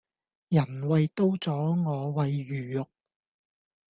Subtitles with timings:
[0.47, 2.87] 人為刀俎我為魚肉